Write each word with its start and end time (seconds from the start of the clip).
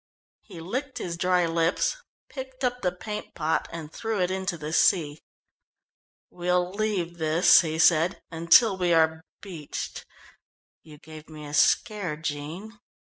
He 0.41 0.59
licked 0.59 0.97
his 0.97 1.15
dry 1.15 1.45
lips, 1.45 1.95
picked 2.27 2.63
up 2.63 2.81
the 2.81 2.91
paint 2.91 3.35
pot, 3.35 3.67
and 3.71 3.93
threw 3.93 4.19
it 4.19 4.31
into 4.31 4.57
the 4.57 4.73
sea. 4.73 5.19
"We'll 6.31 6.71
leave 6.71 7.19
this," 7.19 7.61
he 7.61 7.77
said, 7.77 8.19
"until 8.31 8.77
we 8.77 8.93
are 8.93 9.21
beached. 9.41 10.07
You 10.81 10.97
gave 10.97 11.29
me 11.29 11.45
a 11.45 11.53
scare, 11.53 12.17
Jean." 12.17 12.79